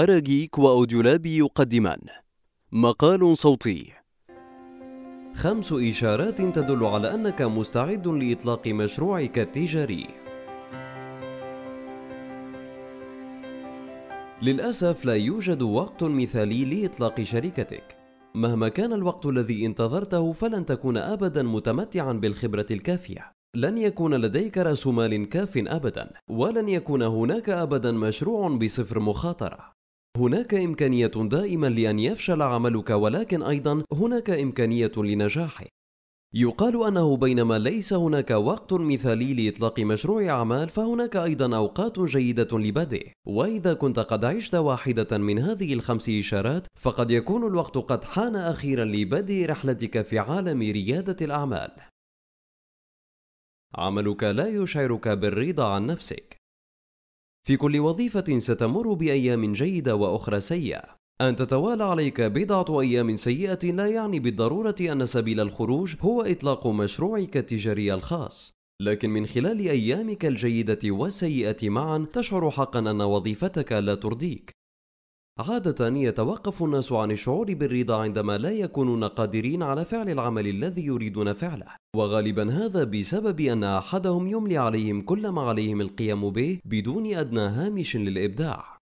أراجيك 0.00 0.58
وأوديولاب 0.58 1.26
يقدمان 1.26 1.98
مقال 2.72 3.38
صوتي 3.38 3.92
خمس 5.34 5.72
إشارات 5.72 6.42
تدل 6.42 6.84
على 6.84 7.14
أنك 7.14 7.42
مستعد 7.42 8.08
لإطلاق 8.08 8.68
مشروعك 8.68 9.38
التجاري. 9.38 10.06
للأسف 14.42 15.04
لا 15.04 15.14
يوجد 15.14 15.62
وقت 15.62 16.04
مثالي 16.04 16.64
لإطلاق 16.64 17.22
شركتك. 17.22 17.96
مهما 18.34 18.68
كان 18.68 18.92
الوقت 18.92 19.26
الذي 19.26 19.66
انتظرته 19.66 20.32
فلن 20.32 20.66
تكون 20.66 20.96
أبدا 20.96 21.42
متمتعا 21.42 22.12
بالخبرة 22.12 22.66
الكافية. 22.70 23.32
لن 23.56 23.78
يكون 23.78 24.14
لديك 24.14 24.58
رأس 24.58 24.86
مال 24.86 25.28
كاف 25.28 25.56
أبدا، 25.56 26.10
ولن 26.28 26.68
يكون 26.68 27.02
هناك 27.02 27.50
أبدا 27.50 27.92
مشروع 27.92 28.48
بصفر 28.48 29.00
مخاطرة. 29.00 29.79
هناك 30.16 30.54
إمكانية 30.54 31.06
دائما 31.06 31.66
لأن 31.66 31.98
يفشل 31.98 32.42
عملك 32.42 32.90
ولكن 32.90 33.42
أيضا 33.42 33.84
هناك 33.92 34.30
إمكانية 34.30 34.92
لنجاحه. 34.96 35.64
يقال 36.34 36.86
أنه 36.86 37.16
بينما 37.16 37.58
ليس 37.58 37.92
هناك 37.92 38.30
وقت 38.30 38.72
مثالي 38.72 39.34
لإطلاق 39.34 39.80
مشروع 39.80 40.28
أعمال 40.28 40.68
فهناك 40.68 41.16
أيضا 41.16 41.56
أوقات 41.56 42.00
جيدة 42.00 42.58
لبدئه 42.58 43.12
وإذا 43.26 43.74
كنت 43.74 43.98
قد 43.98 44.24
عشت 44.24 44.54
واحدة 44.54 45.18
من 45.18 45.38
هذه 45.38 45.74
الخمس 45.74 46.08
إشارات 46.08 46.66
فقد 46.78 47.10
يكون 47.10 47.46
الوقت 47.46 47.78
قد 47.78 48.04
حان 48.04 48.36
أخيرا 48.36 48.84
لبدء 48.84 49.46
رحلتك 49.46 50.02
في 50.02 50.18
عالم 50.18 50.60
ريادة 50.60 51.26
الأعمال. 51.26 51.70
عملك 53.74 54.22
لا 54.22 54.48
يشعرك 54.48 55.08
بالرضا 55.08 55.68
عن 55.68 55.86
نفسك. 55.86 56.39
في 57.46 57.56
كل 57.56 57.80
وظيفة 57.80 58.38
ستمر 58.38 58.92
بأيام 58.94 59.52
جيدة 59.52 59.96
وأخرى 59.96 60.40
سيئة. 60.40 60.82
أن 61.20 61.36
تتوالى 61.36 61.84
عليك 61.84 62.20
بضعة 62.20 62.80
أيام 62.80 63.16
سيئة 63.16 63.72
لا 63.72 63.86
يعني 63.86 64.20
بالضرورة 64.20 64.74
أن 64.80 65.06
سبيل 65.06 65.40
الخروج 65.40 65.94
هو 66.00 66.22
إطلاق 66.22 66.66
مشروعك 66.66 67.36
التجاري 67.36 67.94
الخاص. 67.94 68.52
لكن 68.82 69.10
من 69.10 69.26
خلال 69.26 69.58
أيامك 69.58 70.26
الجيدة 70.26 70.78
والسيئة 70.84 71.68
معا 71.68 72.06
تشعر 72.12 72.50
حقا 72.50 72.78
أن 72.78 73.00
وظيفتك 73.00 73.72
لا 73.72 73.94
ترضيك. 73.94 74.50
عادة 75.38 75.88
يتوقف 75.88 76.62
الناس 76.62 76.92
عن 76.92 77.10
الشعور 77.10 77.54
بالرضا 77.54 77.96
عندما 77.96 78.38
لا 78.38 78.50
يكونون 78.50 79.04
قادرين 79.04 79.62
على 79.62 79.84
فعل 79.84 80.08
العمل 80.08 80.46
الذي 80.48 80.84
يريدون 80.86 81.32
فعله، 81.32 81.76
وغالبا 81.96 82.52
هذا 82.52 82.84
بسبب 82.84 83.40
أن 83.40 83.64
أحدهم 83.64 84.26
يملي 84.26 84.56
عليهم 84.56 85.02
كل 85.02 85.28
ما 85.28 85.42
عليهم 85.42 85.80
القيام 85.80 86.30
به 86.30 86.58
بدون 86.64 87.14
أدنى 87.14 87.40
هامش 87.40 87.96
للإبداع. 87.96 88.78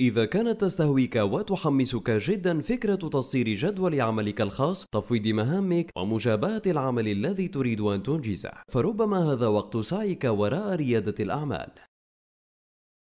إذا 0.00 0.24
كانت 0.24 0.60
تستهويك 0.60 1.16
وتحمسك 1.16 2.10
جدا 2.10 2.60
فكرة 2.60 2.94
تصدير 2.94 3.48
جدول 3.48 4.00
عملك 4.00 4.40
الخاص، 4.40 4.86
تفويض 4.86 5.26
مهامك، 5.26 5.90
ومجابهة 5.96 6.62
العمل 6.66 7.08
الذي 7.08 7.48
تريد 7.48 7.80
أن 7.80 8.02
تنجزه، 8.02 8.52
فربما 8.68 9.32
هذا 9.32 9.46
وقت 9.46 9.76
سعيك 9.76 10.24
وراء 10.24 10.74
ريادة 10.74 11.14
الأعمال. 11.24 11.70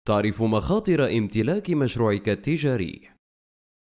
تعرف 0.09 0.43
مخاطر 0.43 1.19
امتلاك 1.19 1.71
مشروعك 1.71 2.29
التجاري 2.29 3.18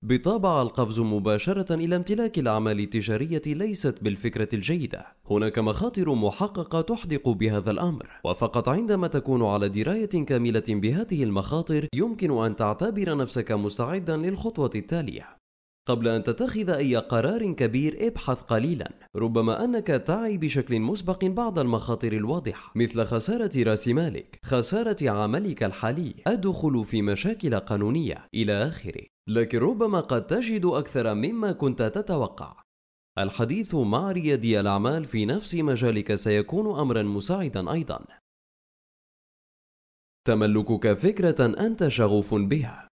بالطبع 0.04 0.62
القفز 0.62 1.00
مباشرة 1.00 1.76
إلى 1.76 1.96
امتلاك 1.96 2.40
الأعمال 2.40 2.80
التجارية 2.80 3.42
ليست 3.48 3.96
بالفكرة 4.02 4.48
الجيدة. 4.54 5.06
هناك 5.30 5.60
مخاطر 5.60 6.16
محققة 6.16 6.82
تحدق 6.82 7.30
بهذا 7.30 7.72
الأمر، 7.72 8.10
وفقط 8.24 8.70
عندما 8.70 9.08
تكون 9.08 9.46
على 9.46 9.70
دراية 9.70 10.26
كاملة 10.26 10.64
بهذه 10.70 11.24
المخاطر 11.24 11.88
يمكن 11.94 12.44
أن 12.44 12.56
تعتبر 12.56 13.18
نفسك 13.18 13.52
مستعدا 13.52 14.18
للخطوة 14.18 14.72
التالية. 14.76 15.41
قبل 15.92 16.08
أن 16.08 16.24
تتخذ 16.24 16.70
أي 16.70 16.96
قرار 16.96 17.54
كبير 17.54 18.08
ابحث 18.08 18.42
قليلا. 18.42 18.92
ربما 19.16 19.64
أنك 19.64 19.88
تعي 19.88 20.38
بشكل 20.38 20.80
مسبق 20.80 21.26
بعض 21.26 21.60
المخاطر 21.60 22.14
الواضحة 22.14 22.72
مثل 22.76 23.06
خسارة 23.06 23.64
رأس 23.64 23.88
مالك 23.88 24.40
خسارة 24.44 25.10
عملك 25.10 25.64
الحالي. 25.64 26.16
الدخول 26.28 26.86
في 26.86 27.02
مشاكل 27.02 27.60
قانونية 27.60 28.28
إلى 28.34 28.68
آخره. 28.68 29.04
لكن 29.30 29.58
ربما 29.58 30.00
قد 30.00 30.28
تجد 30.28 30.66
أكثر 30.66 31.14
مما 31.14 31.52
كنت 31.52 31.82
تتوقع. 31.82 32.62
الحديث 33.18 33.76
مع 33.76 34.12
ريادي 34.12 34.60
الأعمال 34.60 35.06
في 35.06 35.26
نفس 35.26 35.56
مجالك 35.56 36.16
سيكون 36.16 36.80
أمرا 36.80 37.04
مساعدا 37.04 37.72
أيضا. 37.72 38.06
تملكك 40.28 40.94
فكرة 40.94 41.46
أنت 41.68 41.88
شغوف 41.88 42.34
بها. 42.34 42.91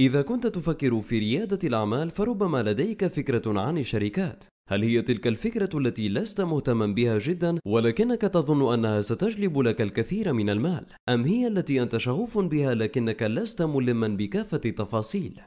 إذا 0.00 0.22
كنت 0.22 0.46
تفكر 0.46 1.00
في 1.00 1.18
ريادة 1.18 1.58
الأعمال 1.68 2.10
فربما 2.10 2.62
لديك 2.62 3.06
فكرة 3.06 3.60
عن 3.60 3.78
الشركات. 3.78 4.44
هل 4.68 4.82
هي 4.82 5.02
تلك 5.02 5.26
الفكرة 5.26 5.78
التي 5.78 6.08
لست 6.08 6.40
مهتما 6.40 6.86
بها 6.86 7.18
جدا؟ 7.18 7.58
ولكنك 7.66 8.20
تظن 8.20 8.72
أنها 8.72 9.00
ستجلب 9.00 9.58
لك 9.58 9.80
الكثير 9.80 10.32
من 10.32 10.50
المال. 10.50 10.86
أم 11.08 11.24
هي 11.24 11.46
التي 11.46 11.82
أنت 11.82 11.96
شغوف 11.96 12.38
بها 12.38 12.74
لكنك 12.74 13.22
لست 13.22 13.62
ملما 13.62 14.08
بكافة 14.08 14.60
التفاصيل؟ 14.64 15.40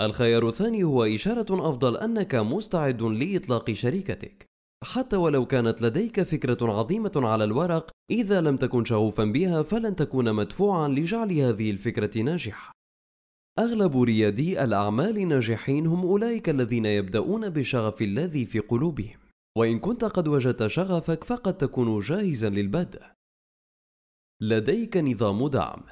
الخيار 0.00 0.48
الثاني 0.48 0.84
هو 0.84 1.04
إشارة 1.04 1.68
أفضل 1.68 1.96
أنك 1.96 2.34
مستعد 2.34 3.02
لإطلاق 3.02 3.72
شركتك. 3.72 4.46
حتى 4.84 5.16
ولو 5.16 5.46
كانت 5.46 5.82
لديك 5.82 6.22
فكرة 6.22 6.72
عظيمة 6.72 7.12
على 7.16 7.44
الورق 7.44 7.90
إذا 8.10 8.40
لم 8.40 8.56
تكن 8.56 8.84
شغوفا 8.84 9.24
بها 9.24 9.62
فلن 9.62 9.96
تكون 9.96 10.32
مدفوعا 10.32 10.88
لجعل 10.88 11.32
هذه 11.32 11.70
الفكرة 11.70 12.22
ناجحة. 12.22 12.73
أغلب 13.58 14.02
ريادي 14.02 14.64
الأعمال 14.64 15.18
الناجحين 15.18 15.86
هم 15.86 16.06
أولئك 16.06 16.48
الذين 16.48 16.86
يبدأون 16.86 17.48
بالشغف 17.48 18.02
الذي 18.02 18.46
في 18.46 18.58
قلوبهم. 18.58 19.18
وإن 19.58 19.78
كنت 19.78 20.04
قد 20.04 20.28
وجدت 20.28 20.66
شغفك 20.66 21.24
فقد 21.24 21.58
تكون 21.58 22.00
جاهزا 22.00 22.50
للبدء. 22.50 23.02
لديك 24.42 24.96
نظام 24.96 25.48
دعم. 25.48 25.82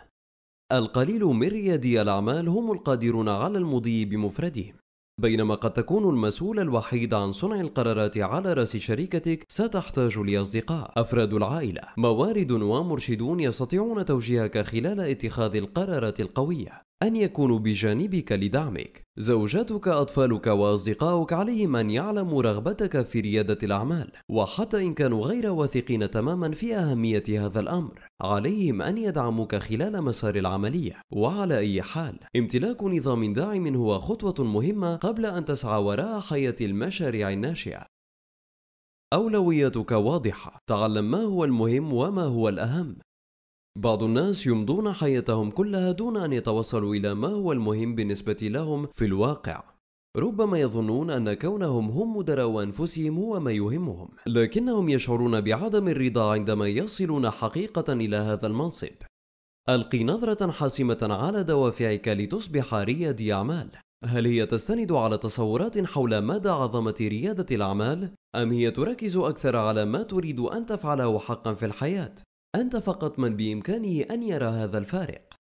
القليل 0.73 1.25
من 1.25 1.49
ريادي 1.49 2.03
الأعمال 2.03 2.49
هم 2.49 2.73
القادرون 2.73 3.29
على 3.29 3.59
المضي 3.59 4.05
بمفردهم. 4.05 4.75
بينما 5.21 5.55
قد 5.55 5.73
تكون 5.73 6.15
المسؤول 6.15 6.61
الوحيد 6.61 7.15
عن 7.15 7.33
صنع 7.33 7.61
القرارات 7.61 8.19
على 8.19 8.53
رأس 8.53 8.77
شركتك 8.77 9.47
ستحتاج 9.49 10.19
لأصدقاء. 10.19 10.93
أفراد 11.01 11.35
العائلة. 11.35 11.83
موارد 11.97 12.51
ومرشدون 12.53 13.41
يستطيعون 13.41 14.05
توجيهك 14.05 14.59
خلال 14.59 15.01
اتخاذ 15.01 15.57
القرارات 15.57 16.21
القوية. 16.21 16.83
أن 17.03 17.17
يكونوا 17.17 17.59
بجانبك 17.59 18.33
لدعمك. 18.33 19.03
زوجتك، 19.19 19.89
أطفالك 19.89 20.47
وأصدقاؤك 20.47 21.33
عليهم 21.33 21.77
أن 21.77 21.91
يعلموا 21.91 22.43
رغبتك 22.43 23.03
في 23.03 23.21
ريادة 23.21 23.59
الأعمال، 23.63 24.13
وحتى 24.31 24.79
إن 24.79 24.95
كانوا 24.95 25.27
غير 25.27 25.51
واثقين 25.51 26.11
تماما 26.11 26.53
في 26.53 26.77
أهمية 26.77 27.23
هذا 27.29 27.61
الأمر، 27.61 28.07
عليهم 28.23 28.83
أن 28.83 28.99
يدعموك 28.99 29.57
خلال 29.57 30.03
مسار 30.03 30.37
العملية. 30.37 31.01
وعلى 31.13 31.59
أي 31.59 31.83
حال، 31.83 32.19
امتلاك 32.37 32.83
نظام 32.83 33.33
داعم 33.33 33.75
هو 33.75 33.99
خطوة 33.99 34.47
مهمة 34.47 34.97
قبل 34.97 35.27
أن 35.27 35.45
تسعى 35.45 35.83
وراء 35.83 36.21
حياة 36.21 36.57
المشاريع 36.61 37.33
الناشئة. 37.33 37.87
أولوياتك 39.13 39.91
واضحة، 39.91 40.59
تعلم 40.67 41.11
ما 41.11 41.23
هو 41.23 41.45
المهم 41.45 41.93
وما 41.93 42.23
هو 42.23 42.49
الأهم، 42.49 42.97
بعض 43.77 44.03
الناس 44.03 44.47
يمضون 44.47 44.93
حياتهم 44.93 45.51
كلها 45.51 45.93
دون 45.93 46.17
أن 46.17 46.33
يتوصلوا 46.33 46.95
إلى 46.95 47.15
ما 47.15 47.29
هو 47.29 47.53
المهم 47.53 47.95
بالنسبة 47.95 48.37
لهم 48.43 48.87
في 48.87 49.05
الواقع. 49.05 49.63
ربما 50.17 50.59
يظنون 50.59 51.11
أن 51.11 51.33
كونهم 51.33 51.91
هم 51.91 52.17
مدراء 52.17 52.63
أنفسهم 52.63 53.17
هو 53.17 53.41
ما 53.41 53.53
يهمهم. 53.53 54.09
لكنهم 54.27 54.89
يشعرون 54.89 55.41
بعدم 55.41 55.89
الرضا 55.89 56.33
عندما 56.33 56.69
يصلون 56.69 57.31
حقيقة 57.31 57.93
إلى 57.93 58.17
هذا 58.17 58.47
المنصب. 58.47 58.95
ألقي 59.69 60.05
نظرة 60.05 60.51
حاسمة 60.51 60.99
على 61.03 61.45
دوافعك 61.45 62.09
لتصبح 62.09 62.75
ريادي 62.75 63.33
أعمال. 63.33 63.71
هل 64.05 64.27
هي 64.27 64.47
تستند 64.47 64.93
على 64.93 65.19
تصورات 65.19 65.87
حول 65.87 66.25
مدى 66.25 66.49
عظمة 66.49 66.95
ريادة 67.01 67.57
الأعمال؟ 67.57 68.15
أم 68.35 68.53
هي 68.53 68.71
تركز 68.71 69.17
أكثر 69.17 69.57
على 69.57 69.85
ما 69.85 70.03
تريد 70.03 70.41
أن 70.41 70.67
تفعله 70.67 71.19
حقا 71.19 71.55
في 71.55 71.67
الحياة؟ 71.67 72.15
أنت 72.55 72.77
فقط 72.77 73.19
من 73.19 73.37
بإمكانه 73.37 74.05
أن 74.11 74.23
يرى 74.23 74.47
هذا 74.47 74.79
الفارق. 74.79 75.35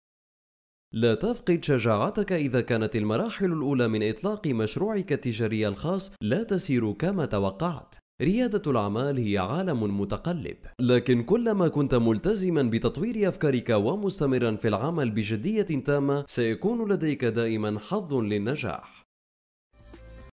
لا 0.94 1.16
تفقد 1.16 1.64
شجاعتك 1.64 2.32
إذا 2.32 2.62
كانت 2.62 2.96
المراحل 2.96 3.54
الأولى 3.54 3.88
من 3.88 4.10
إطلاق 4.10 4.48
مشروعك 4.48 5.14
التجاري 5.14 5.68
الخاص 5.68 6.12
لا 6.22 6.44
تسير 6.44 6.92
كما 6.92 7.26
توقعت. 7.26 7.96
ريادة 8.22 8.72
الأعمال 8.72 9.18
هي 9.18 9.38
عالم 9.38 10.02
متقلب، 10.02 10.58
لكن 10.82 11.24
كلما 11.24 11.68
كنت 11.68 11.96
ملتزما 11.96 12.64
بتطوير 12.64 13.30
أفكارك 13.30 13.70
ومستمرا 13.70 14.56
في 14.56 14.68
العمل 14.68 15.12
بجدية 15.12 15.62
تامة، 15.62 16.26
سيكون 16.28 16.92
لديك 16.92 17.26
دائما 17.26 17.80
حظ 17.80 18.14
للنجاح. 18.14 19.09